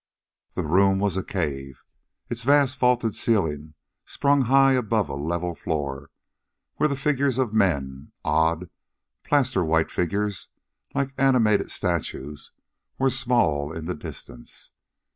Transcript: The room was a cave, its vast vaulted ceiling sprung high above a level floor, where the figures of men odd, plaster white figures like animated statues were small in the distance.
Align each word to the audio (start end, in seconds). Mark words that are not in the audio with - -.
The 0.53 0.65
room 0.65 0.97
was 0.97 1.15
a 1.15 1.23
cave, 1.23 1.83
its 2.27 2.41
vast 2.41 2.79
vaulted 2.79 3.13
ceiling 3.13 3.75
sprung 4.03 4.45
high 4.45 4.73
above 4.73 5.09
a 5.09 5.15
level 5.15 5.53
floor, 5.53 6.09
where 6.77 6.89
the 6.89 6.95
figures 6.95 7.37
of 7.37 7.53
men 7.53 8.11
odd, 8.25 8.71
plaster 9.23 9.63
white 9.63 9.91
figures 9.91 10.47
like 10.95 11.13
animated 11.19 11.69
statues 11.69 12.51
were 12.97 13.11
small 13.11 13.71
in 13.71 13.85
the 13.85 13.93
distance. 13.93 14.71